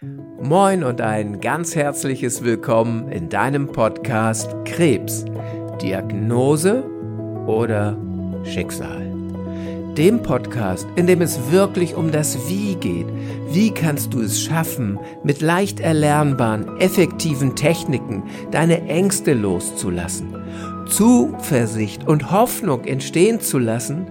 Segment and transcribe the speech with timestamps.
[0.00, 5.24] Moin und ein ganz herzliches Willkommen in deinem Podcast Krebs,
[5.82, 6.84] Diagnose
[7.48, 7.98] oder
[8.44, 9.12] Schicksal.
[9.96, 13.08] Dem Podcast, in dem es wirklich um das Wie geht.
[13.50, 18.22] Wie kannst du es schaffen, mit leicht erlernbaren, effektiven Techniken
[18.52, 20.32] deine Ängste loszulassen,
[20.86, 24.06] Zuversicht und Hoffnung entstehen zu lassen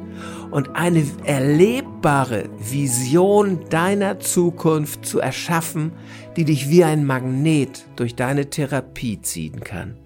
[0.51, 5.91] und eine erlebbare Vision deiner Zukunft zu erschaffen,
[6.35, 9.97] die dich wie ein Magnet durch deine Therapie ziehen kann.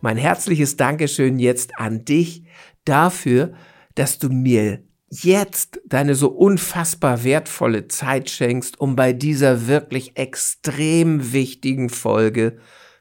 [0.00, 2.44] Mein herzliches Dankeschön jetzt an dich
[2.84, 3.52] dafür,
[3.94, 11.32] dass du mir jetzt deine so unfassbar wertvolle Zeit schenkst, um bei dieser wirklich extrem
[11.32, 12.58] wichtigen Folge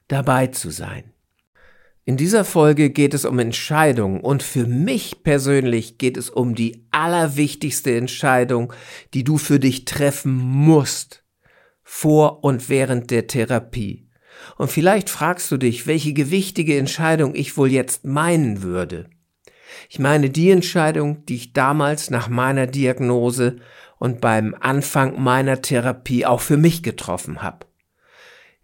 [0.08, 1.14] dabei zu sein.
[2.10, 6.88] In dieser Folge geht es um Entscheidungen und für mich persönlich geht es um die
[6.90, 8.74] allerwichtigste Entscheidung,
[9.14, 11.24] die du für dich treffen musst,
[11.84, 14.10] vor und während der Therapie.
[14.58, 19.08] Und vielleicht fragst du dich, welche gewichtige Entscheidung ich wohl jetzt meinen würde.
[19.88, 23.58] Ich meine die Entscheidung, die ich damals nach meiner Diagnose
[24.00, 27.68] und beim Anfang meiner Therapie auch für mich getroffen habe.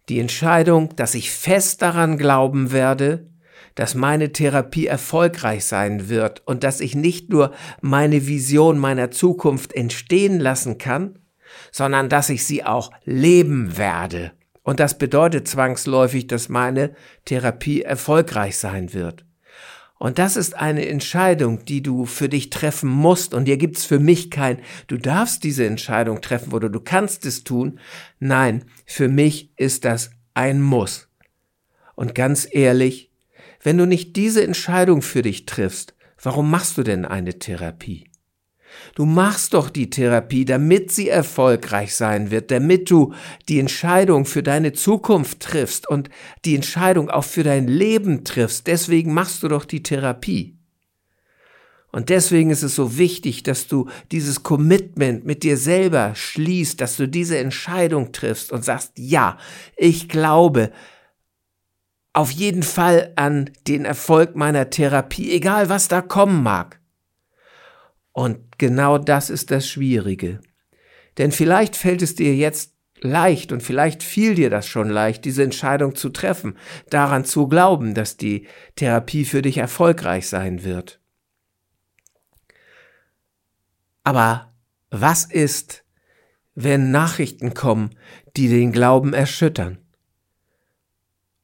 [0.08, 3.30] Die Entscheidung, dass ich fest daran glauben werde,
[3.76, 9.72] dass meine Therapie erfolgreich sein wird und dass ich nicht nur meine Vision meiner Zukunft
[9.72, 11.20] entstehen lassen kann,
[11.70, 14.32] sondern dass ich sie auch leben werde.
[14.62, 19.24] Und das bedeutet zwangsläufig, dass meine Therapie erfolgreich sein wird.
[19.98, 23.32] Und das ist eine Entscheidung, die du für dich treffen musst.
[23.32, 27.44] Und hier gibt's für mich kein, du darfst diese Entscheidung treffen oder du kannst es
[27.44, 27.78] tun.
[28.18, 31.08] Nein, für mich ist das ein Muss.
[31.94, 33.05] Und ganz ehrlich,
[33.66, 38.04] wenn du nicht diese Entscheidung für dich triffst, warum machst du denn eine Therapie?
[38.94, 43.12] Du machst doch die Therapie, damit sie erfolgreich sein wird, damit du
[43.48, 46.10] die Entscheidung für deine Zukunft triffst und
[46.44, 48.68] die Entscheidung auch für dein Leben triffst.
[48.68, 50.56] Deswegen machst du doch die Therapie.
[51.90, 56.96] Und deswegen ist es so wichtig, dass du dieses Commitment mit dir selber schließt, dass
[56.96, 59.38] du diese Entscheidung triffst und sagst, ja,
[59.76, 60.70] ich glaube,
[62.16, 66.80] auf jeden Fall an den Erfolg meiner Therapie, egal was da kommen mag.
[68.12, 70.40] Und genau das ist das Schwierige.
[71.18, 72.72] Denn vielleicht fällt es dir jetzt
[73.02, 76.56] leicht und vielleicht fiel dir das schon leicht, diese Entscheidung zu treffen,
[76.88, 78.46] daran zu glauben, dass die
[78.76, 81.02] Therapie für dich erfolgreich sein wird.
[84.04, 84.54] Aber
[84.88, 85.84] was ist,
[86.54, 87.90] wenn Nachrichten kommen,
[88.38, 89.85] die den Glauben erschüttern?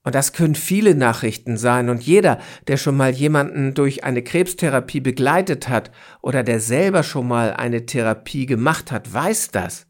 [0.05, 1.89] Und das können viele Nachrichten sein.
[1.89, 5.93] Und jeder, der schon mal jemanden durch eine Krebstherapie begleitet hat
[6.23, 9.87] oder der selber schon mal eine Therapie gemacht hat, weiß das.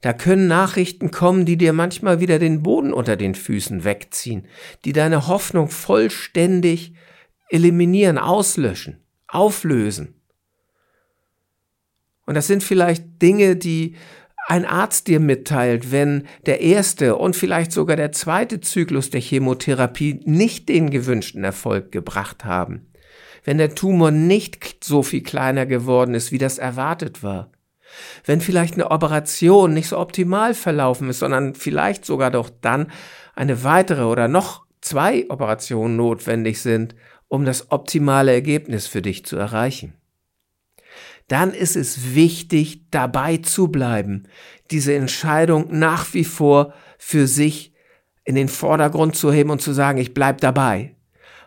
[0.00, 4.46] Da können Nachrichten kommen, die dir manchmal wieder den Boden unter den Füßen wegziehen,
[4.84, 6.92] die deine Hoffnung vollständig
[7.48, 10.14] eliminieren, auslöschen, auflösen.
[12.26, 13.96] Und das sind vielleicht Dinge, die
[14.48, 20.22] ein Arzt dir mitteilt, wenn der erste und vielleicht sogar der zweite Zyklus der Chemotherapie
[20.24, 22.90] nicht den gewünschten Erfolg gebracht haben,
[23.44, 27.52] wenn der Tumor nicht so viel kleiner geworden ist, wie das erwartet war,
[28.24, 32.90] wenn vielleicht eine Operation nicht so optimal verlaufen ist, sondern vielleicht sogar doch dann
[33.34, 36.94] eine weitere oder noch zwei Operationen notwendig sind,
[37.28, 39.97] um das optimale Ergebnis für dich zu erreichen
[41.28, 44.24] dann ist es wichtig, dabei zu bleiben,
[44.70, 47.72] diese Entscheidung nach wie vor für sich
[48.24, 50.96] in den Vordergrund zu heben und zu sagen, ich bleib dabei.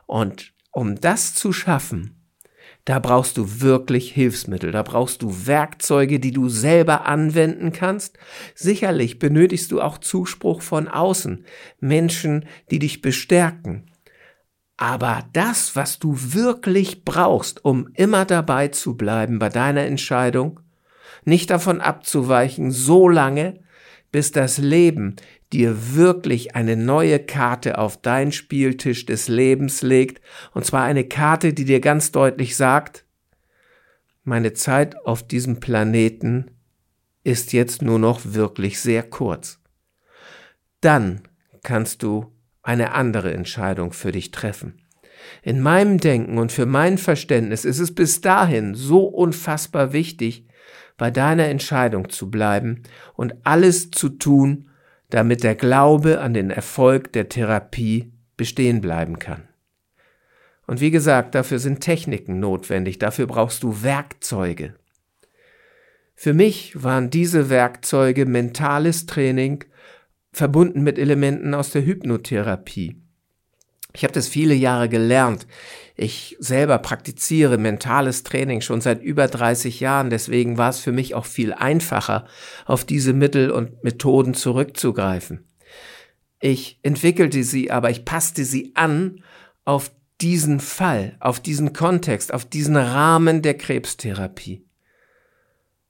[0.06, 2.22] Und um das zu schaffen,
[2.86, 8.18] da brauchst du wirklich Hilfsmittel, da brauchst du Werkzeuge, die du selber anwenden kannst.
[8.56, 11.46] Sicherlich benötigst du auch Zuspruch von außen,
[11.80, 13.91] Menschen, die dich bestärken.
[14.82, 20.60] Aber das, was du wirklich brauchst, um immer dabei zu bleiben bei deiner Entscheidung,
[21.24, 23.60] nicht davon abzuweichen, so lange,
[24.12, 25.18] bis das Leben
[25.54, 30.20] dir wirklich eine neue Karte auf dein Spieltisch des Lebens legt,
[30.52, 33.06] und zwar eine Karte, die dir ganz deutlich sagt,
[34.24, 36.50] meine Zeit auf diesem Planeten
[37.24, 39.60] ist jetzt nur noch wirklich sehr kurz.
[40.80, 41.22] Dann
[41.62, 44.82] kannst du eine andere Entscheidung für dich treffen.
[45.44, 50.48] In meinem Denken und für mein Verständnis ist es bis dahin so unfassbar wichtig,
[50.98, 52.84] bei deiner Entscheidung zu bleiben
[53.16, 54.70] und alles zu tun,
[55.10, 59.48] damit der Glaube an den Erfolg der Therapie bestehen bleiben kann.
[60.68, 64.76] Und wie gesagt, dafür sind Techniken notwendig, dafür brauchst du Werkzeuge.
[66.16, 69.66] Für mich waren diese Werkzeuge mentales Training
[70.32, 73.02] verbunden mit Elementen aus der Hypnotherapie.
[73.94, 75.48] Ich habe das viele Jahre gelernt.
[75.96, 81.14] Ich selber praktiziere mentales Training schon seit über 30 Jahren, deswegen war es für mich
[81.14, 82.26] auch viel einfacher,
[82.66, 85.46] auf diese Mittel und Methoden zurückzugreifen.
[86.40, 89.24] Ich entwickelte sie, aber ich passte sie an
[89.66, 89.92] auf
[90.22, 94.66] diesen Fall, auf diesen Kontext, auf diesen Rahmen der Krebstherapie.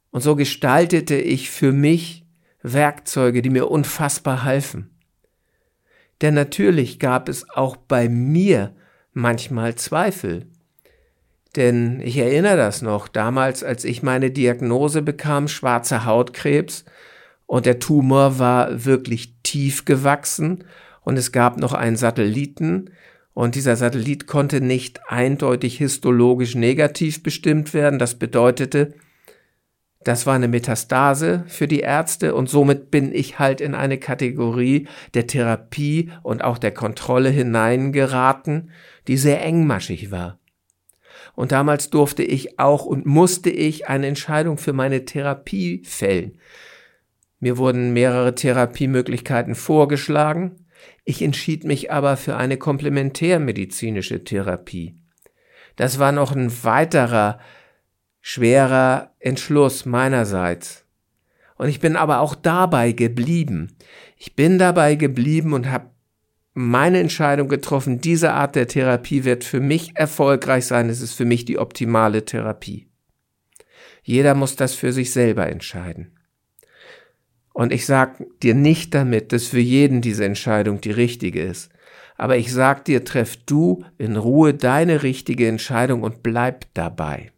[0.10, 2.21] Und so gestaltete ich für mich
[2.64, 4.90] Werkzeuge, die mir unfassbar halfen.
[6.22, 8.76] Denn natürlich gab es auch bei mir
[9.14, 10.48] manchmal Zweifel.
[11.56, 16.86] Denn ich erinnere das noch, damals, als ich meine Diagnose bekam, schwarzer Hautkrebs,
[17.46, 20.64] und der Tumor war wirklich tief gewachsen,
[21.02, 22.92] und es gab noch einen Satelliten,
[23.34, 27.98] und dieser Satellit konnte nicht eindeutig histologisch negativ bestimmt werden.
[27.98, 28.94] Das bedeutete,
[30.04, 34.88] das war eine Metastase für die Ärzte und somit bin ich halt in eine Kategorie
[35.14, 38.72] der Therapie und auch der Kontrolle hineingeraten,
[39.08, 40.40] die sehr engmaschig war.
[41.36, 46.38] Und damals durfte ich auch und musste ich eine Entscheidung für meine Therapie fällen.
[47.40, 50.66] Mir wurden mehrere Therapiemöglichkeiten vorgeschlagen.
[51.06, 54.96] Ich entschied mich aber für eine komplementärmedizinische Therapie.
[55.76, 57.40] Das war noch ein weiterer
[58.22, 60.86] schwerer Entschluss meinerseits.
[61.58, 63.76] Und ich bin aber auch dabei geblieben.
[64.18, 65.92] Ich bin dabei geblieben und habe
[66.54, 71.26] meine Entscheidung getroffen, diese Art der Therapie wird für mich erfolgreich sein, es ist für
[71.26, 72.88] mich die optimale Therapie.
[74.04, 76.18] Jeder muss das für sich selber entscheiden.
[77.54, 81.70] Und ich sage dir nicht damit, dass für jeden diese Entscheidung die richtige ist.
[82.18, 87.32] Aber ich sag dir, treff du in Ruhe deine richtige Entscheidung und bleib dabei.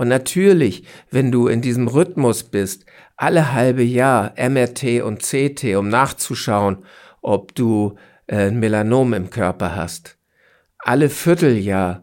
[0.00, 2.86] Und natürlich, wenn du in diesem Rhythmus bist,
[3.18, 6.86] alle halbe Jahr MRT und CT, um nachzuschauen,
[7.20, 10.16] ob du äh, ein Melanom im Körper hast.
[10.78, 12.02] Alle Vierteljahr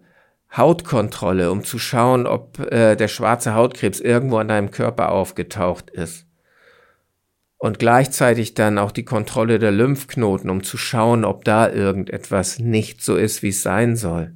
[0.55, 6.27] Hautkontrolle, um zu schauen, ob äh, der schwarze Hautkrebs irgendwo an deinem Körper aufgetaucht ist.
[7.57, 13.01] Und gleichzeitig dann auch die Kontrolle der Lymphknoten, um zu schauen, ob da irgendetwas nicht
[13.01, 14.35] so ist, wie es sein soll.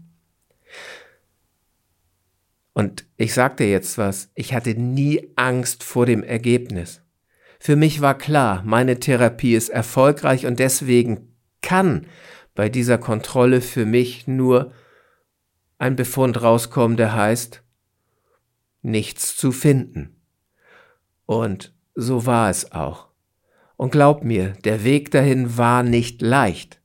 [2.81, 7.03] Und ich sagte jetzt was, ich hatte nie Angst vor dem Ergebnis.
[7.59, 12.07] Für mich war klar, meine Therapie ist erfolgreich und deswegen kann
[12.55, 14.71] bei dieser Kontrolle für mich nur
[15.77, 17.61] ein Befund rauskommen, der heißt,
[18.81, 20.19] nichts zu finden.
[21.27, 23.09] Und so war es auch.
[23.77, 26.81] Und glaub mir, der Weg dahin war nicht leicht.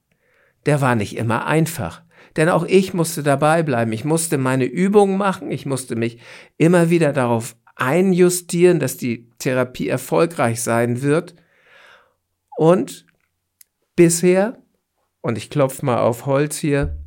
[0.67, 2.03] Der war nicht immer einfach.
[2.37, 3.93] Denn auch ich musste dabei bleiben.
[3.93, 5.50] Ich musste meine Übungen machen.
[5.50, 6.19] Ich musste mich
[6.59, 11.35] immer wieder darauf einjustieren, dass die Therapie erfolgreich sein wird.
[12.56, 13.06] Und
[13.94, 14.59] bisher,
[15.21, 16.99] und ich klopfe mal auf Holz hier,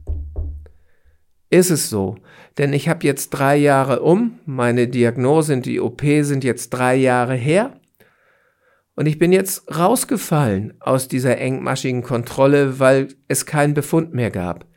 [1.49, 2.17] ist es so.
[2.57, 6.95] Denn ich habe jetzt drei Jahre um, meine Diagnose und die OP sind jetzt drei
[6.95, 7.79] Jahre her.
[8.95, 14.68] Und ich bin jetzt rausgefallen aus dieser engmaschigen Kontrolle, weil es keinen Befund mehr gab.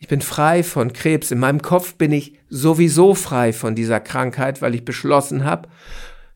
[0.00, 1.30] Ich bin frei von Krebs.
[1.30, 5.68] In meinem Kopf bin ich sowieso frei von dieser Krankheit, weil ich beschlossen habe,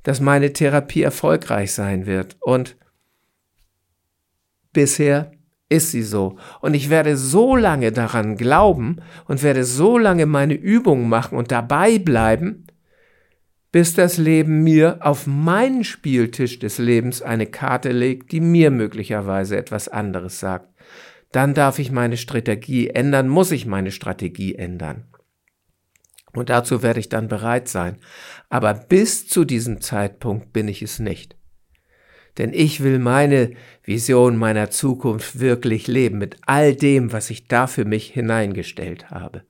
[0.02, 2.36] dass meine Therapie erfolgreich sein wird.
[2.40, 2.76] Und
[4.74, 5.32] bisher
[5.70, 6.36] ist sie so.
[6.60, 11.50] Und ich werde so lange daran glauben und werde so lange meine Übungen machen und
[11.50, 12.66] dabei bleiben,
[13.72, 19.56] bis das Leben mir auf meinen Spieltisch des Lebens eine Karte legt, die mir möglicherweise
[19.56, 20.73] etwas anderes sagt
[21.34, 25.08] dann darf ich meine Strategie ändern, muss ich meine Strategie ändern.
[26.32, 27.98] Und dazu werde ich dann bereit sein.
[28.48, 31.36] Aber bis zu diesem Zeitpunkt bin ich es nicht.
[32.38, 37.66] Denn ich will meine Vision meiner Zukunft wirklich leben mit all dem, was ich da
[37.66, 39.42] für mich hineingestellt habe.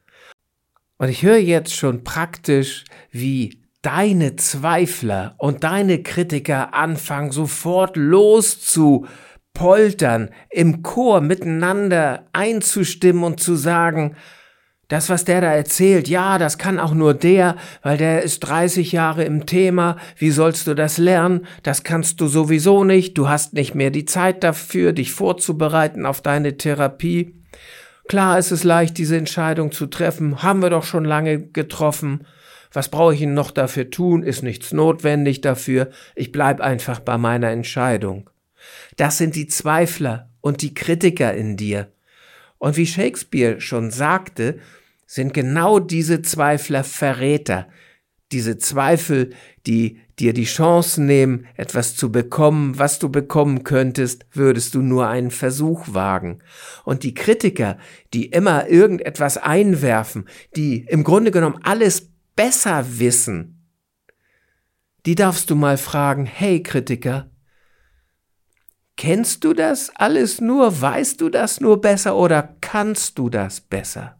[0.97, 9.07] Und ich höre jetzt schon praktisch, wie deine Zweifler und deine Kritiker anfangen, sofort loszu
[9.55, 14.17] poltern, im Chor miteinander einzustimmen und zu sagen,
[14.89, 18.93] das, was der da erzählt, ja, das kann auch nur der, weil der ist 30
[18.93, 21.47] Jahre im Thema, wie sollst du das lernen?
[21.63, 26.21] Das kannst du sowieso nicht, du hast nicht mehr die Zeit dafür, dich vorzubereiten auf
[26.21, 27.35] deine Therapie.
[28.09, 32.27] Klar ist es leicht, diese Entscheidung zu treffen, haben wir doch schon lange getroffen.
[32.71, 34.23] Was brauche ich Ihnen noch dafür tun?
[34.23, 35.91] Ist nichts notwendig dafür.
[36.15, 38.29] Ich bleib einfach bei meiner Entscheidung.
[38.97, 41.92] Das sind die Zweifler und die Kritiker in dir.
[42.59, 44.59] Und wie Shakespeare schon sagte,
[45.06, 47.68] sind genau diese Zweifler Verräter.
[48.33, 49.30] diese Zweifel,
[49.66, 55.09] die dir die Chance nehmen, etwas zu bekommen, was du bekommen könntest, würdest du nur
[55.09, 56.40] einen Versuch wagen.
[56.85, 57.78] Und die Kritiker,
[58.12, 63.68] die immer irgendetwas einwerfen, die im Grunde genommen alles besser wissen,
[65.06, 67.30] die darfst du mal fragen, hey Kritiker,
[68.97, 74.19] kennst du das alles nur, weißt du das nur besser oder kannst du das besser?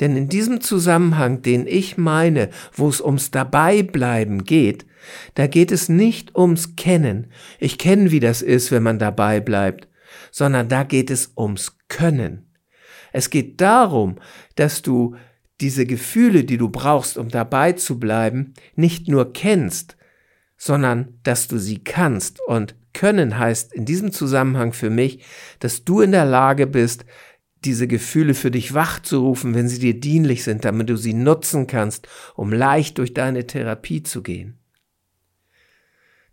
[0.00, 4.86] Denn in diesem Zusammenhang, den ich meine, wo es ums Dabeibleiben geht,
[5.34, 7.30] da geht es nicht ums Kennen.
[7.58, 9.88] Ich kenne, wie das ist, wenn man dabei bleibt,
[10.30, 12.46] sondern da geht es ums Können.
[13.12, 14.16] Es geht darum,
[14.56, 15.16] dass du
[15.60, 19.96] diese Gefühle, die du brauchst, um dabei zu bleiben, nicht nur kennst,
[20.56, 22.40] sondern dass du sie kannst.
[22.46, 25.24] Und können heißt in diesem Zusammenhang für mich,
[25.58, 27.04] dass du in der Lage bist,
[27.64, 32.08] diese Gefühle für dich wachzurufen, wenn sie dir dienlich sind, damit du sie nutzen kannst,
[32.34, 34.58] um leicht durch deine Therapie zu gehen.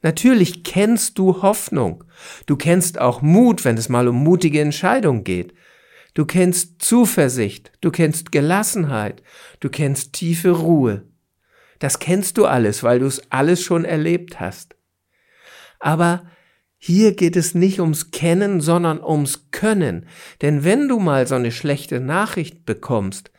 [0.02, 2.06] Natürlich kennst du Hoffnung.
[2.46, 5.54] Du kennst auch Mut, wenn es mal um mutige Entscheidungen geht.
[6.14, 7.72] Du kennst Zuversicht.
[7.82, 9.22] Du kennst Gelassenheit.
[9.60, 11.04] Du kennst tiefe Ruhe.
[11.80, 14.76] Das kennst du alles, weil du es alles schon erlebt hast.
[15.80, 16.30] Aber
[16.82, 20.06] hier geht es nicht ums Kennen, sondern ums Können.
[20.42, 23.32] Denn wenn du mal so eine schlechte Nachricht bekommst,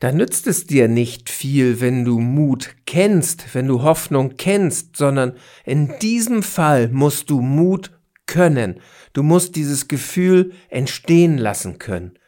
[0.00, 5.34] dann nützt es dir nicht viel, wenn du Mut kennst, wenn du Hoffnung kennst, sondern
[5.64, 7.92] in diesem Fall musst du Mut
[8.26, 8.80] können.
[9.12, 12.18] Du musst dieses Gefühl entstehen lassen können.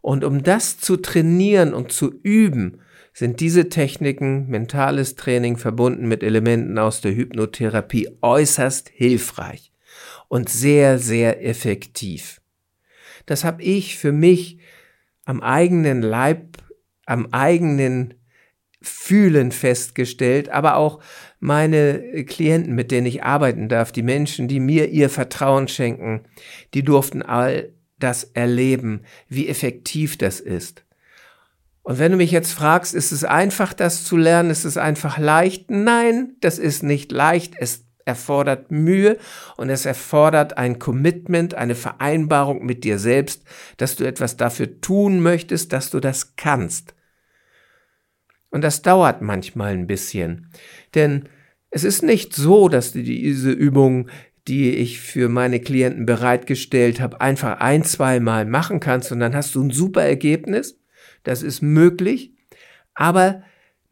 [0.00, 2.80] Und um das zu trainieren und zu üben,
[3.12, 9.73] sind diese Techniken, mentales Training verbunden mit Elementen aus der Hypnotherapie äußerst hilfreich
[10.34, 12.40] und sehr, sehr effektiv.
[13.24, 14.58] Das habe ich für mich
[15.24, 16.58] am eigenen Leib,
[17.06, 18.14] am eigenen
[18.82, 21.00] Fühlen festgestellt, aber auch
[21.38, 26.24] meine Klienten, mit denen ich arbeiten darf, die Menschen, die mir ihr Vertrauen schenken,
[26.74, 30.84] die durften all das erleben, wie effektiv das ist.
[31.84, 34.50] Und wenn du mich jetzt fragst, ist es einfach, das zu lernen?
[34.50, 35.70] Ist es einfach leicht?
[35.70, 37.54] Nein, das ist nicht leicht.
[37.56, 39.18] Es erfordert Mühe
[39.56, 43.44] und es erfordert ein Commitment, eine Vereinbarung mit dir selbst,
[43.76, 46.94] dass du etwas dafür tun möchtest, dass du das kannst.
[48.50, 50.50] Und das dauert manchmal ein bisschen,
[50.94, 51.28] denn
[51.70, 54.08] es ist nicht so, dass du diese Übung,
[54.46, 59.34] die ich für meine Klienten bereitgestellt habe, einfach ein, zwei Mal machen kannst und dann
[59.34, 60.78] hast du ein super Ergebnis.
[61.24, 62.32] Das ist möglich,
[62.94, 63.42] aber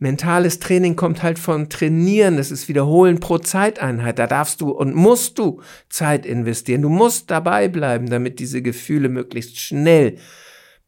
[0.02, 4.18] Mentales Training kommt halt von Trainieren, das ist Wiederholen pro Zeiteinheit.
[4.18, 6.82] Da darfst du und musst du Zeit investieren.
[6.82, 10.16] Du musst dabei bleiben, damit diese Gefühle möglichst schnell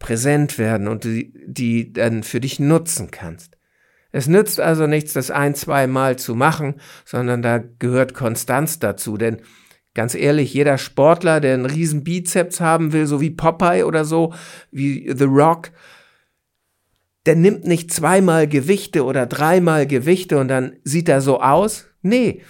[0.01, 3.57] präsent werden und die, die dann für dich nutzen kannst.
[4.11, 9.17] Es nützt also nichts, das ein, zwei Mal zu machen, sondern da gehört Konstanz dazu,
[9.17, 9.43] denn
[9.97, 14.35] Ganz ehrlich, jeder Sportler, der einen riesen Bizeps haben will, so wie Popeye oder so,
[14.73, 15.71] wie The Rock,
[17.27, 21.87] der nimmt nicht zweimal Gewichte oder dreimal Gewichte und dann sieht er so aus.
[22.03, 22.43] Nee,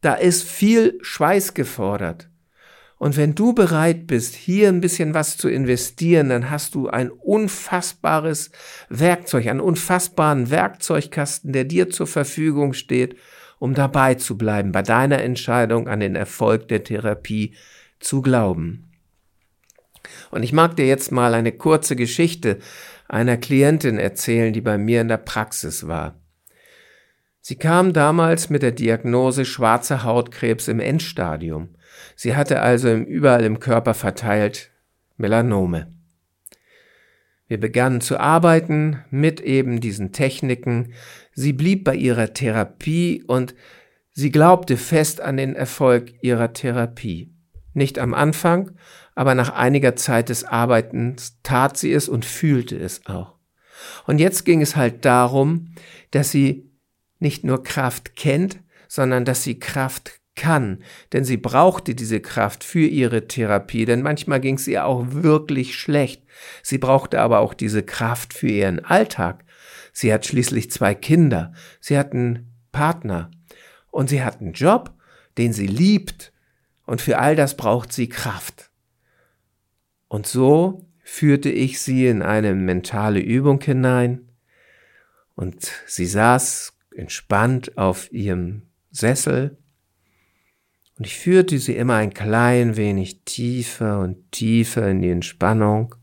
[0.00, 2.28] da ist viel Schweiß gefordert.
[3.02, 7.10] Und wenn du bereit bist, hier ein bisschen was zu investieren, dann hast du ein
[7.10, 8.52] unfassbares
[8.88, 13.16] Werkzeug, einen unfassbaren Werkzeugkasten, der dir zur Verfügung steht,
[13.58, 17.54] um dabei zu bleiben, bei deiner Entscheidung an den Erfolg der Therapie
[17.98, 18.88] zu glauben.
[20.30, 22.58] Und ich mag dir jetzt mal eine kurze Geschichte
[23.12, 26.18] einer Klientin erzählen, die bei mir in der Praxis war.
[27.42, 31.68] Sie kam damals mit der Diagnose schwarzer Hautkrebs im Endstadium.
[32.16, 34.70] Sie hatte also überall im Körper verteilt
[35.18, 35.92] Melanome.
[37.48, 40.94] Wir begannen zu arbeiten mit eben diesen Techniken.
[41.34, 43.54] Sie blieb bei ihrer Therapie und
[44.12, 47.30] sie glaubte fest an den Erfolg ihrer Therapie.
[47.74, 48.70] Nicht am Anfang,
[49.14, 53.34] aber nach einiger Zeit des Arbeitens tat sie es und fühlte es auch.
[54.06, 55.74] Und jetzt ging es halt darum,
[56.10, 56.70] dass sie
[57.18, 62.86] nicht nur Kraft kennt, sondern dass sie Kraft kann, denn sie brauchte diese Kraft für
[62.86, 66.22] ihre Therapie, denn manchmal ging es ihr auch wirklich schlecht.
[66.62, 69.44] Sie brauchte aber auch diese Kraft für ihren Alltag.
[69.92, 73.30] Sie hat schließlich zwei Kinder, sie hat einen Partner
[73.90, 74.94] und sie hat einen Job,
[75.36, 76.32] den sie liebt,
[76.84, 78.71] und für all das braucht sie Kraft.
[80.12, 84.28] Und so führte ich sie in eine mentale Übung hinein
[85.34, 89.56] und sie saß entspannt auf ihrem Sessel
[90.98, 95.94] und ich führte sie immer ein klein wenig tiefer und tiefer in die Entspannung,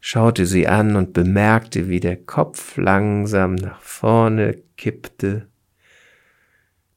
[0.00, 5.48] schaute sie an und bemerkte, wie der Kopf langsam nach vorne kippte,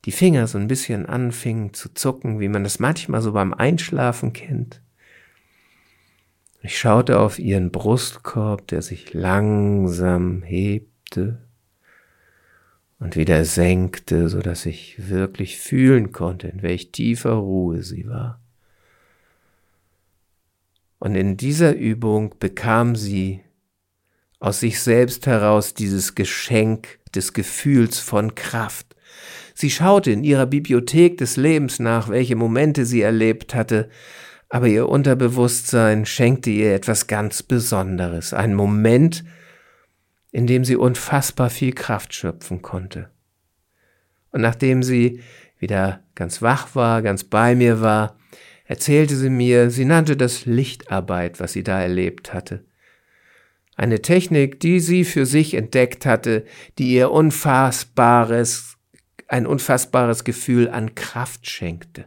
[0.05, 4.31] die Finger so ein bisschen anfingen zu zucken, wie man das manchmal so beim Einschlafen
[4.31, 4.81] kennt.
[6.65, 11.38] Ich schaute auf ihren Brustkorb, der sich langsam hebte
[13.00, 18.41] und wieder senkte, so dass ich wirklich fühlen konnte, in welch tiefer Ruhe sie war.
[20.98, 23.41] Und in dieser Übung bekam sie
[24.39, 28.95] aus sich selbst heraus dieses Geschenk des Gefühls von Kraft.
[29.53, 33.88] Sie schaute in ihrer Bibliothek des Lebens nach, welche Momente sie erlebt hatte,
[34.49, 39.23] aber ihr Unterbewusstsein schenkte ihr etwas ganz Besonderes, einen Moment,
[40.31, 43.09] in dem sie unfassbar viel Kraft schöpfen konnte.
[44.31, 45.21] Und nachdem sie
[45.59, 48.17] wieder ganz wach war, ganz bei mir war,
[48.65, 52.65] erzählte sie mir, sie nannte das Lichtarbeit, was sie da erlebt hatte.
[53.75, 56.45] Eine Technik, die sie für sich entdeckt hatte,
[56.77, 58.77] die ihr unfassbares,
[59.27, 62.05] ein unfassbares Gefühl an Kraft schenkte.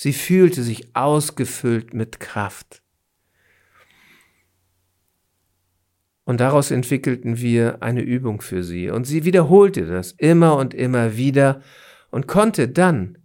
[0.00, 2.82] Sie fühlte sich ausgefüllt mit Kraft.
[6.22, 8.90] Und daraus entwickelten wir eine Übung für sie.
[8.90, 11.62] Und sie wiederholte das immer und immer wieder
[12.10, 13.18] und konnte dann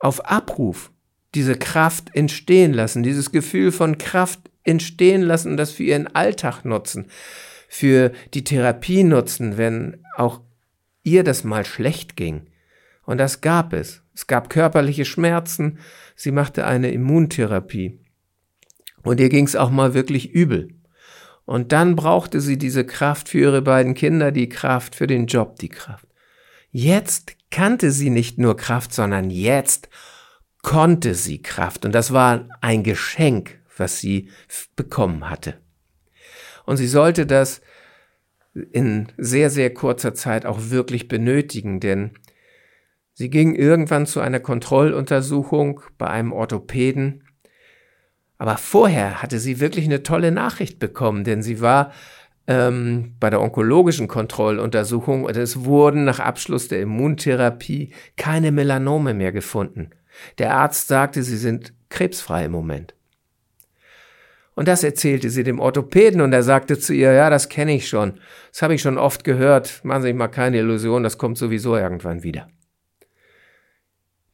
[0.00, 0.90] auf Abruf
[1.36, 6.64] diese Kraft entstehen lassen, dieses Gefühl von Kraft entstehen lassen und das für ihren Alltag
[6.64, 7.06] nutzen,
[7.68, 10.40] für die Therapie nutzen, wenn auch
[11.04, 12.48] ihr das mal schlecht ging.
[13.04, 14.02] Und das gab es.
[14.18, 15.78] Es gab körperliche Schmerzen,
[16.16, 18.00] sie machte eine Immuntherapie.
[19.04, 20.74] Und ihr ging es auch mal wirklich übel.
[21.44, 25.60] Und dann brauchte sie diese Kraft für ihre beiden Kinder, die Kraft für den Job,
[25.60, 26.08] die Kraft.
[26.72, 29.88] Jetzt kannte sie nicht nur Kraft, sondern jetzt
[30.62, 31.84] konnte sie Kraft.
[31.84, 34.30] Und das war ein Geschenk, was sie
[34.74, 35.60] bekommen hatte.
[36.66, 37.60] Und sie sollte das
[38.72, 42.18] in sehr, sehr kurzer Zeit auch wirklich benötigen, denn
[43.18, 47.24] sie ging irgendwann zu einer Kontrolluntersuchung bei einem Orthopäden.
[48.38, 51.90] Aber vorher hatte sie wirklich eine tolle Nachricht bekommen, denn sie war
[52.46, 59.32] ähm, bei der onkologischen Kontrolluntersuchung und es wurden nach Abschluss der Immuntherapie keine Melanome mehr
[59.32, 59.90] gefunden.
[60.38, 62.94] Der Arzt sagte, sie sind krebsfrei im Moment.
[64.54, 67.88] Und das erzählte sie dem Orthopäden und er sagte zu ihr, ja, das kenne ich
[67.88, 68.20] schon.
[68.52, 69.80] Das habe ich schon oft gehört.
[69.82, 72.48] Machen Sie sich mal keine Illusion, das kommt sowieso irgendwann wieder.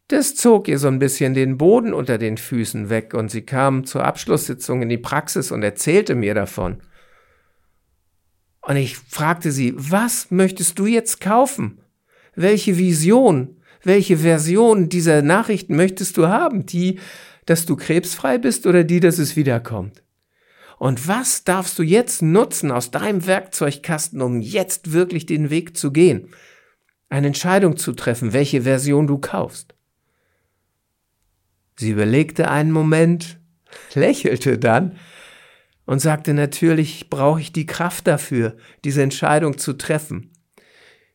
[0.09, 3.85] Das zog ihr so ein bisschen den Boden unter den Füßen weg und sie kam
[3.85, 6.83] zur Abschlusssitzung in die Praxis und erzählte mir davon.
[8.61, 11.81] Und ich fragte sie, was möchtest du jetzt kaufen?
[12.35, 13.57] Welche Vision?
[13.85, 16.67] welche Version dieser Nachrichten möchtest du haben?
[16.67, 16.99] Die,
[17.47, 20.03] dass du krebsfrei bist oder die, dass es wiederkommt?
[20.79, 25.93] Und was darfst du jetzt nutzen aus deinem Werkzeugkasten, um jetzt wirklich den Weg zu
[25.93, 26.29] gehen?
[27.09, 29.75] Eine Entscheidung zu treffen, welche Version du kaufst.
[31.77, 33.39] Sie überlegte einen Moment,
[33.95, 34.97] lächelte dann
[35.87, 40.33] und sagte, natürlich brauche ich die Kraft dafür, diese Entscheidung zu treffen.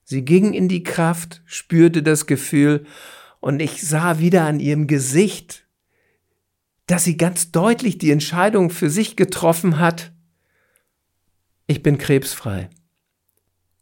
[0.04, 2.86] Sie ging in die Kraft, spürte das Gefühl
[3.40, 5.66] und ich sah wieder an ihrem Gesicht,
[6.88, 10.12] dass sie ganz deutlich die Entscheidung für sich getroffen hat,
[11.68, 12.70] ich bin krebsfrei.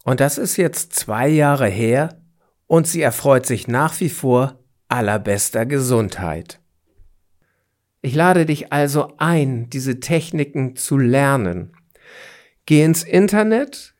[0.03, 2.21] Und das ist jetzt zwei Jahre her
[2.65, 4.59] und sie erfreut sich nach wie vor
[4.89, 6.59] allerbester Gesundheit.
[8.01, 11.73] Ich lade dich also ein, diese Techniken zu lernen.
[12.65, 13.95] Geh ins Internet,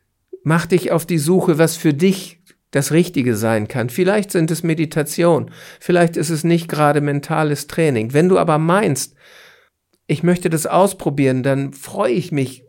[0.48, 2.40] Mach dich auf die Suche, was für dich
[2.72, 3.90] das Richtige sein kann.
[3.90, 8.14] Vielleicht sind es Meditation, vielleicht ist es nicht gerade mentales Training.
[8.14, 9.14] Wenn du aber meinst,
[10.06, 12.64] ich möchte das ausprobieren, dann freue ich mich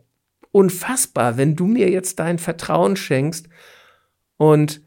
[0.51, 3.47] unfassbar, wenn du mir jetzt dein Vertrauen schenkst
[4.35, 4.81] und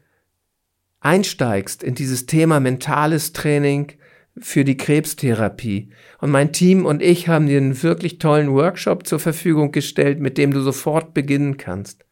[0.99, 3.93] einsteigst in dieses Thema mentales Training
[4.39, 5.89] für die Krebstherapie.
[6.19, 10.37] Und mein Team und ich haben dir einen wirklich tollen Workshop zur Verfügung gestellt, mit
[10.37, 12.05] dem du sofort beginnen kannst.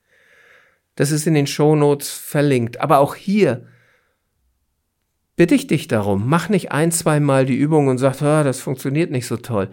[0.95, 2.79] Das ist in den Shownotes verlinkt.
[2.79, 3.65] Aber auch hier
[5.36, 9.10] bitte ich dich darum, mach nicht ein, zweimal die Übung und sag, ah, das funktioniert
[9.10, 9.71] nicht so toll.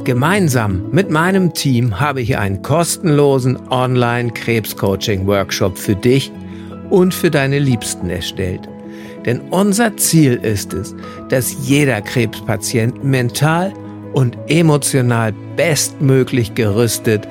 [0.06, 6.32] Gemeinsam mit meinem Team habe ich einen kostenlosen Online-Krebs-Coaching-Workshop für dich
[6.90, 8.70] und für deine Liebsten erstellt.
[9.26, 10.96] Denn unser Ziel ist es,
[11.28, 13.74] dass jeder Krebspatient mental
[14.16, 17.28] und emotional bestmöglich gerüstet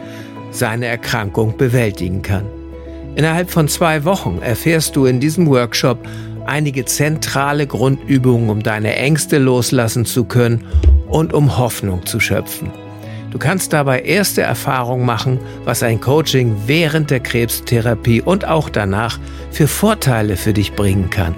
[0.50, 2.44] seine Erkrankung bewältigen kann.
[3.16, 5.98] Innerhalb von zwei Wochen erfährst du in diesem Workshop
[6.46, 10.66] einige zentrale Grundübungen, um deine Ängste loslassen zu können
[11.08, 12.70] und um Hoffnung zu schöpfen.
[13.30, 19.18] Du kannst dabei erste Erfahrungen machen, was ein Coaching während der Krebstherapie und auch danach
[19.50, 21.34] für Vorteile für dich bringen kann.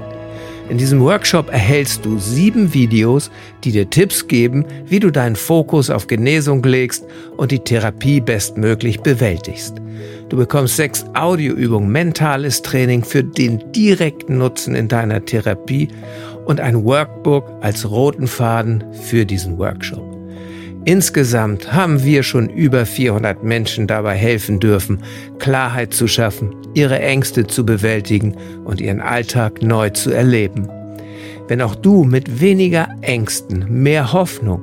[0.69, 3.31] In diesem Workshop erhältst du sieben Videos,
[3.63, 7.05] die dir Tipps geben, wie du deinen Fokus auf Genesung legst
[7.37, 9.77] und die Therapie bestmöglich bewältigst.
[10.29, 15.89] Du bekommst sechs Audioübungen, mentales Training für den direkten Nutzen in deiner Therapie
[16.47, 20.16] und ein Workbook als roten Faden für diesen Workshop.
[20.87, 25.03] Insgesamt haben wir schon über 400 Menschen dabei helfen dürfen,
[25.41, 30.69] Klarheit zu schaffen, ihre Ängste zu bewältigen und ihren Alltag neu zu erleben.
[31.49, 34.63] Wenn auch du mit weniger Ängsten, mehr Hoffnung